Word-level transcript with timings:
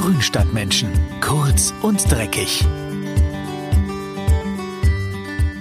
Grünstadtmenschen. 0.00 0.88
Kurz 1.20 1.74
und 1.82 2.10
dreckig. 2.10 2.64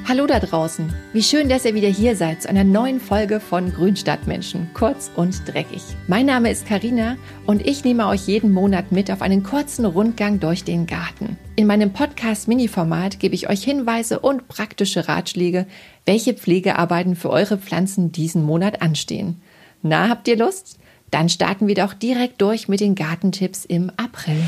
Hallo 0.07 0.27
da 0.27 0.39
draußen. 0.39 0.93
Wie 1.11 1.23
schön, 1.23 1.49
dass 1.49 1.65
ihr 1.65 1.75
wieder 1.75 1.89
hier 1.89 2.15
seid 2.15 2.43
zu 2.43 2.49
einer 2.49 2.63
neuen 2.63 3.01
Folge 3.01 3.41
von 3.41 3.73
Grünstadtmenschen. 3.73 4.69
Kurz 4.73 5.11
und 5.13 5.45
dreckig. 5.45 5.83
Mein 6.07 6.25
Name 6.25 6.51
ist 6.51 6.65
Karina 6.65 7.17
und 7.47 7.67
ich 7.67 7.83
nehme 7.83 8.07
euch 8.07 8.27
jeden 8.27 8.53
Monat 8.53 8.93
mit 8.93 9.11
auf 9.11 9.21
einen 9.21 9.43
kurzen 9.43 9.83
Rundgang 9.83 10.39
durch 10.39 10.63
den 10.63 10.87
Garten. 10.87 11.37
In 11.57 11.67
meinem 11.67 11.91
Podcast 11.91 12.47
Mini-Format 12.47 13.19
gebe 13.19 13.35
ich 13.35 13.49
euch 13.49 13.65
Hinweise 13.65 14.21
und 14.21 14.47
praktische 14.47 15.09
Ratschläge, 15.09 15.67
welche 16.05 16.33
Pflegearbeiten 16.33 17.17
für 17.17 17.29
eure 17.29 17.57
Pflanzen 17.57 18.13
diesen 18.13 18.45
Monat 18.45 18.81
anstehen. 18.81 19.41
Na, 19.81 20.07
habt 20.07 20.29
ihr 20.29 20.37
Lust? 20.37 20.78
Dann 21.11 21.29
starten 21.29 21.67
wir 21.67 21.75
doch 21.75 21.93
direkt 21.93 22.41
durch 22.41 22.67
mit 22.67 22.79
den 22.79 22.95
Gartentipps 22.95 23.65
im 23.65 23.91
April. 23.97 24.41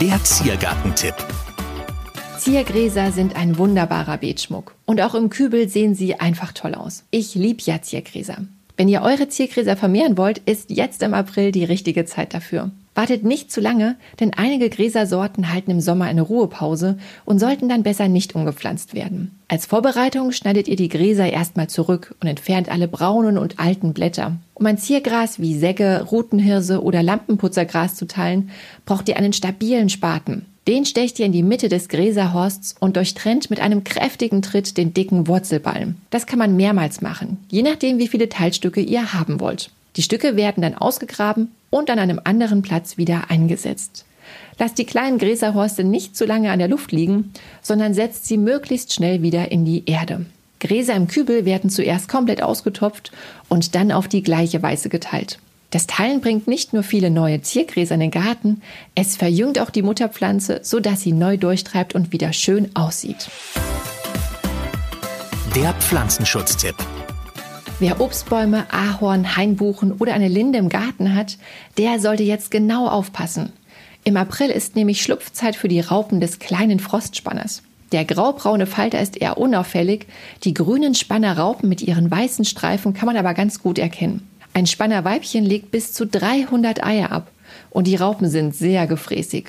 Der 0.00 0.22
Ziergartentipp. 0.24 1.14
Ziergräser 2.38 3.12
sind 3.12 3.36
ein 3.36 3.56
wunderbarer 3.56 4.18
Beetschmuck. 4.18 4.74
Und 4.84 5.00
auch 5.00 5.14
im 5.14 5.30
Kübel 5.30 5.68
sehen 5.68 5.94
sie 5.94 6.18
einfach 6.18 6.52
toll 6.52 6.74
aus. 6.74 7.04
Ich 7.10 7.34
liebe 7.34 7.62
ja 7.64 7.80
Ziergräser. 7.80 8.38
Wenn 8.76 8.88
ihr 8.88 9.02
eure 9.02 9.28
Ziergräser 9.28 9.76
vermehren 9.76 10.18
wollt, 10.18 10.38
ist 10.38 10.70
jetzt 10.70 11.02
im 11.02 11.14
April 11.14 11.52
die 11.52 11.64
richtige 11.64 12.04
Zeit 12.04 12.34
dafür. 12.34 12.70
Wartet 12.94 13.24
nicht 13.24 13.50
zu 13.50 13.60
lange, 13.60 13.96
denn 14.20 14.34
einige 14.34 14.70
Gräsersorten 14.70 15.52
halten 15.52 15.72
im 15.72 15.80
Sommer 15.80 16.04
eine 16.04 16.22
Ruhepause 16.22 16.96
und 17.24 17.40
sollten 17.40 17.68
dann 17.68 17.82
besser 17.82 18.06
nicht 18.06 18.36
umgepflanzt 18.36 18.94
werden. 18.94 19.38
Als 19.48 19.66
Vorbereitung 19.66 20.30
schneidet 20.30 20.68
ihr 20.68 20.76
die 20.76 20.88
Gräser 20.88 21.30
erstmal 21.30 21.68
zurück 21.68 22.14
und 22.20 22.28
entfernt 22.28 22.68
alle 22.68 22.86
braunen 22.86 23.36
und 23.36 23.58
alten 23.58 23.94
Blätter. 23.94 24.36
Um 24.54 24.66
ein 24.66 24.78
Ziergras 24.78 25.40
wie 25.40 25.58
Säge, 25.58 26.06
Rutenhirse 26.10 26.82
oder 26.82 27.02
Lampenputzergras 27.02 27.96
zu 27.96 28.06
teilen, 28.06 28.50
braucht 28.86 29.08
ihr 29.08 29.16
einen 29.16 29.32
stabilen 29.32 29.88
Spaten. 29.88 30.46
Den 30.68 30.86
stecht 30.86 31.18
ihr 31.18 31.26
in 31.26 31.32
die 31.32 31.42
Mitte 31.42 31.68
des 31.68 31.88
Gräserhorsts 31.88 32.76
und 32.78 32.96
durchtrennt 32.96 33.50
mit 33.50 33.60
einem 33.60 33.84
kräftigen 33.84 34.40
Tritt 34.40 34.78
den 34.78 34.94
dicken 34.94 35.26
Wurzelballen. 35.26 36.00
Das 36.10 36.26
kann 36.26 36.38
man 36.38 36.56
mehrmals 36.56 37.02
machen, 37.02 37.38
je 37.50 37.62
nachdem, 37.62 37.98
wie 37.98 38.08
viele 38.08 38.28
Teilstücke 38.28 38.80
ihr 38.80 39.12
haben 39.12 39.40
wollt. 39.40 39.70
Die 39.96 40.02
Stücke 40.02 40.36
werden 40.36 40.62
dann 40.62 40.74
ausgegraben 40.74 41.50
und 41.74 41.90
an 41.90 41.98
einem 41.98 42.20
anderen 42.22 42.62
Platz 42.62 42.98
wieder 42.98 43.30
eingesetzt. 43.30 44.04
Lasst 44.60 44.78
die 44.78 44.86
kleinen 44.86 45.18
Gräserhorste 45.18 45.82
nicht 45.82 46.16
zu 46.16 46.24
lange 46.24 46.52
an 46.52 46.60
der 46.60 46.68
Luft 46.68 46.92
liegen, 46.92 47.32
sondern 47.62 47.94
setzt 47.94 48.26
sie 48.26 48.38
möglichst 48.38 48.94
schnell 48.94 49.22
wieder 49.22 49.50
in 49.50 49.64
die 49.64 49.82
Erde. 49.86 50.24
Gräser 50.60 50.94
im 50.94 51.08
Kübel 51.08 51.44
werden 51.44 51.70
zuerst 51.70 52.08
komplett 52.08 52.42
ausgetopft 52.42 53.10
und 53.48 53.74
dann 53.74 53.90
auf 53.90 54.06
die 54.06 54.22
gleiche 54.22 54.62
Weise 54.62 54.88
geteilt. 54.88 55.40
Das 55.70 55.88
Teilen 55.88 56.20
bringt 56.20 56.46
nicht 56.46 56.72
nur 56.72 56.84
viele 56.84 57.10
neue 57.10 57.42
Ziergräser 57.42 57.94
in 57.94 58.00
den 58.00 58.12
Garten, 58.12 58.62
es 58.94 59.16
verjüngt 59.16 59.58
auch 59.58 59.70
die 59.70 59.82
Mutterpflanze, 59.82 60.60
sodass 60.62 61.00
sie 61.00 61.12
neu 61.12 61.36
durchtreibt 61.36 61.96
und 61.96 62.12
wieder 62.12 62.32
schön 62.32 62.70
aussieht. 62.76 63.28
Der 65.56 65.72
Pflanzenschutztipp. 65.74 66.76
Wer 67.86 68.00
Obstbäume, 68.00 68.64
Ahorn, 68.72 69.36
Hainbuchen 69.36 69.92
oder 69.92 70.14
eine 70.14 70.28
Linde 70.28 70.58
im 70.58 70.70
Garten 70.70 71.14
hat, 71.14 71.36
der 71.76 72.00
sollte 72.00 72.22
jetzt 72.22 72.50
genau 72.50 72.88
aufpassen. 72.88 73.52
Im 74.04 74.16
April 74.16 74.48
ist 74.48 74.74
nämlich 74.74 75.02
Schlupfzeit 75.02 75.54
für 75.54 75.68
die 75.68 75.80
Raupen 75.80 76.18
des 76.18 76.38
kleinen 76.38 76.80
Frostspanners. 76.80 77.62
Der 77.92 78.06
graubraune 78.06 78.64
Falter 78.64 79.02
ist 79.02 79.18
eher 79.18 79.36
unauffällig, 79.36 80.06
die 80.44 80.54
grünen 80.54 80.94
Spannerraupen 80.94 81.68
mit 81.68 81.82
ihren 81.82 82.10
weißen 82.10 82.46
Streifen 82.46 82.94
kann 82.94 83.04
man 83.04 83.18
aber 83.18 83.34
ganz 83.34 83.60
gut 83.62 83.78
erkennen. 83.78 84.26
Ein 84.54 84.66
Spannerweibchen 84.66 85.44
legt 85.44 85.70
bis 85.70 85.92
zu 85.92 86.06
300 86.06 86.82
Eier 86.82 87.12
ab 87.12 87.30
und 87.68 87.86
die 87.86 87.96
Raupen 87.96 88.30
sind 88.30 88.56
sehr 88.56 88.86
gefräßig. 88.86 89.48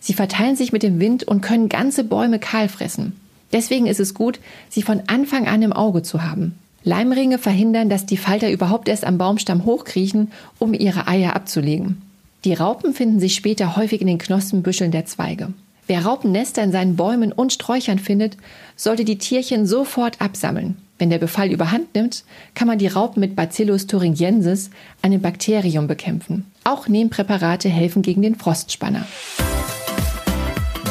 Sie 0.00 0.14
verteilen 0.14 0.56
sich 0.56 0.72
mit 0.72 0.82
dem 0.82 1.00
Wind 1.00 1.24
und 1.24 1.42
können 1.42 1.68
ganze 1.68 2.04
Bäume 2.04 2.38
kahl 2.38 2.70
fressen. 2.70 3.20
Deswegen 3.52 3.86
ist 3.86 4.00
es 4.00 4.14
gut, 4.14 4.40
sie 4.70 4.80
von 4.80 5.02
Anfang 5.06 5.46
an 5.46 5.60
im 5.60 5.74
Auge 5.74 6.02
zu 6.02 6.22
haben. 6.22 6.58
Leimringe 6.84 7.38
verhindern, 7.38 7.88
dass 7.88 8.06
die 8.06 8.18
Falter 8.18 8.50
überhaupt 8.50 8.88
erst 8.88 9.04
am 9.04 9.18
Baumstamm 9.18 9.64
hochkriechen, 9.64 10.30
um 10.58 10.74
ihre 10.74 11.08
Eier 11.08 11.34
abzulegen. 11.34 12.02
Die 12.44 12.52
Raupen 12.52 12.92
finden 12.92 13.20
sich 13.20 13.34
später 13.34 13.74
häufig 13.76 14.02
in 14.02 14.06
den 14.06 14.18
Knospenbüscheln 14.18 14.90
der 14.90 15.06
Zweige. 15.06 15.48
Wer 15.86 16.04
Raupennester 16.04 16.62
in 16.62 16.72
seinen 16.72 16.96
Bäumen 16.96 17.32
und 17.32 17.52
Sträuchern 17.52 17.98
findet, 17.98 18.36
sollte 18.76 19.04
die 19.04 19.18
Tierchen 19.18 19.66
sofort 19.66 20.20
absammeln. 20.20 20.76
Wenn 20.98 21.10
der 21.10 21.18
Befall 21.18 21.50
überhand 21.50 21.94
nimmt, 21.94 22.24
kann 22.54 22.68
man 22.68 22.78
die 22.78 22.86
Raupen 22.86 23.20
mit 23.20 23.34
Bacillus 23.34 23.86
thuringiensis, 23.86 24.70
einem 25.02 25.20
Bakterium, 25.20 25.86
bekämpfen. 25.86 26.46
Auch 26.64 26.86
Nehmpräparate 26.86 27.68
helfen 27.68 28.02
gegen 28.02 28.22
den 28.22 28.36
Frostspanner. 28.36 29.06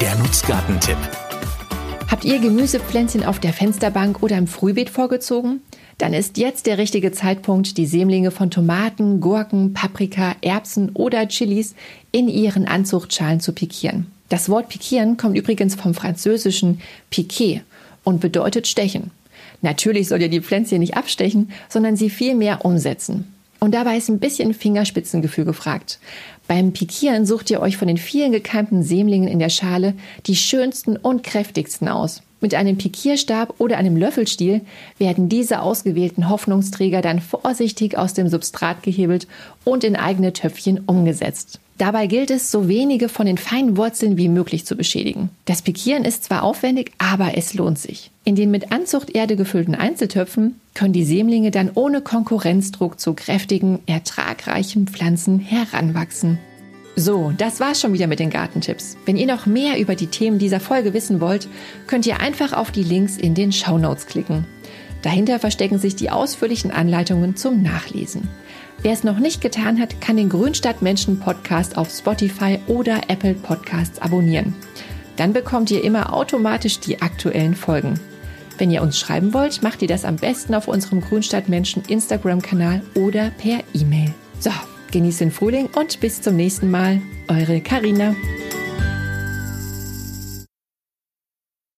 Der 0.02 0.16
Nutzgartentipp. 0.18 0.98
Habt 2.12 2.26
ihr 2.26 2.40
Gemüsepflänzchen 2.40 3.24
auf 3.24 3.40
der 3.40 3.54
Fensterbank 3.54 4.22
oder 4.22 4.38
im 4.38 4.46
Frühbeet 4.46 4.90
vorgezogen? 4.90 5.62
Dann 6.04 6.12
ist 6.12 6.38
jetzt 6.38 6.66
der 6.66 6.78
richtige 6.78 7.14
Zeitpunkt, 7.14 7.78
die 7.78 7.86
Sämlinge 7.86 8.30
von 8.30 8.52
Tomaten, 8.52 9.22
Gurken, 9.22 9.74
Paprika, 9.74 10.36
Erbsen 10.42 10.90
oder 10.90 11.30
Chilis 11.30 11.76
in 12.12 12.28
ihren 12.28 12.68
Anzuchtschalen 12.68 13.40
zu 13.40 13.54
pikieren. 13.54 14.08
Das 14.28 14.50
Wort 14.50 14.68
pikieren 14.68 15.16
kommt 15.16 15.38
übrigens 15.38 15.76
vom 15.76 15.94
französischen 15.94 16.82
piquer 17.10 17.62
und 18.04 18.20
bedeutet 18.20 18.68
stechen. 18.68 19.12
Natürlich 19.62 20.10
soll 20.10 20.22
ihr 20.22 20.28
die 20.28 20.42
Pflänzchen 20.42 20.80
nicht 20.80 20.98
abstechen, 20.98 21.54
sondern 21.70 21.96
sie 21.96 22.10
vielmehr 22.10 22.66
umsetzen. 22.66 23.33
Und 23.64 23.74
dabei 23.76 23.96
ist 23.96 24.10
ein 24.10 24.20
bisschen 24.20 24.54
Fingerspitzengefühl 24.54 25.46
gefragt. 25.46 25.98
Beim 26.50 26.74
Pikieren 26.74 27.26
sucht 27.26 27.50
ihr 27.50 27.62
euch 27.62 27.78
von 27.78 27.88
den 27.88 27.96
vielen 27.96 28.34
gekeimten 28.34 28.84
Sämlingen 28.84 29.30
in 29.30 29.40
der 29.40 29.48
Schale 29.48 29.94
die 30.26 30.36
schönsten 30.36 30.98
und 30.98 31.24
kräftigsten 31.24 31.88
aus. 31.88 32.24
Mit 32.42 32.56
einem 32.56 32.78
Pikierstab 32.78 33.62
oder 33.62 33.78
einem 33.78 33.96
Löffelstiel 33.96 34.60
werden 34.98 35.30
diese 35.30 35.62
ausgewählten 35.62 36.28
Hoffnungsträger 36.28 37.02
dann 37.02 37.22
vorsichtig 37.22 37.98
aus 37.98 38.14
dem 38.14 38.28
Substrat 38.28 38.84
gehebelt 38.84 39.30
und 39.64 39.86
in 39.86 39.96
eigene 39.96 40.34
Töpfchen 40.34 40.82
umgesetzt. 40.86 41.62
Dabei 41.78 42.08
gilt 42.08 42.30
es, 42.30 42.52
so 42.52 42.68
wenige 42.68 43.10
von 43.10 43.26
den 43.26 43.38
feinen 43.38 43.78
Wurzeln 43.78 44.18
wie 44.18 44.30
möglich 44.30 44.66
zu 44.66 44.76
beschädigen. 44.76 45.30
Das 45.46 45.62
Pikieren 45.62 46.06
ist 46.06 46.24
zwar 46.24 46.44
aufwendig, 46.44 46.92
aber 47.00 47.36
es 47.36 47.54
lohnt 47.54 47.80
sich. 47.80 48.12
In 48.24 48.36
den 48.36 48.52
mit 48.52 48.72
Anzuchterde 48.72 49.36
gefüllten 49.36 49.76
Einzeltöpfen 49.76 50.60
können 50.76 50.94
die 50.94 51.04
Sämlinge 51.04 51.52
dann 51.52 51.72
ohne 51.74 52.02
Konkurrenzdruck 52.02 53.00
zu 53.00 53.14
kräftigen, 53.14 53.80
ertragreichen 53.88 54.88
Pflanzen 54.88 55.40
heranwachsen. 55.40 56.38
So, 56.96 57.34
das 57.36 57.60
war's 57.60 57.82
schon 57.82 57.94
wieder 57.94 58.06
mit 58.06 58.20
den 58.20 58.30
Gartentipps. 58.30 58.98
Wenn 59.06 59.18
ihr 59.18 59.26
noch 59.26 59.48
mehr 59.48 59.80
über 59.80 59.96
die 59.96 60.08
Themen 60.08 60.38
dieser 60.38 60.60
Folge 60.60 60.94
wissen 60.94 61.20
wollt, 61.20 61.48
könnt 61.88 62.06
ihr 62.06 62.20
einfach 62.20 62.54
auf 62.54 62.70
die 62.70 62.84
Links 62.84 63.18
in 63.18 63.34
den 63.34 63.52
Show 63.52 63.80
Notes 63.80 64.06
klicken. 64.06 64.46
Dahinter 65.04 65.38
verstecken 65.38 65.78
sich 65.78 65.96
die 65.96 66.10
ausführlichen 66.10 66.72
Anleitungen 66.72 67.36
zum 67.36 67.62
Nachlesen. 67.62 68.28
Wer 68.82 68.94
es 68.94 69.04
noch 69.04 69.20
nicht 69.20 69.42
getan 69.42 69.80
hat, 69.80 70.02
kann 70.02 70.18
den 70.18 70.30
Grünstadtmenschen 70.30 71.20
Podcast 71.20 71.78
auf 71.78 71.92
Spotify 71.92 72.58
oder 72.68 73.02
Apple 73.10 73.36
Podcasts 73.36 74.02
abonnieren. 74.02 74.56
Dann 75.16 75.32
bekommt 75.32 75.70
ihr 75.70 75.84
immer 75.84 76.14
automatisch 76.14 76.80
die 76.80 77.02
aktuellen 77.02 77.54
Folgen. 77.54 78.00
Wenn 78.58 78.72
ihr 78.72 78.82
uns 78.82 78.98
schreiben 78.98 79.34
wollt, 79.34 79.62
macht 79.62 79.84
ihr 79.84 79.88
das 79.88 80.06
am 80.06 80.16
besten 80.16 80.56
auf 80.56 80.68
unserem 80.68 81.02
Grünstadtmenschen 81.02 81.84
Instagram-Kanal 81.88 82.82
oder 82.96 83.30
per 83.38 83.60
E-Mail. 83.74 84.14
So, 84.40 84.52
Genießt 84.94 85.22
den 85.22 85.32
Frühling 85.32 85.70
und 85.76 86.00
bis 86.02 86.22
zum 86.22 86.36
nächsten 86.36 86.70
Mal. 86.70 87.02
Eure 87.28 87.62
Karina. 87.62 88.16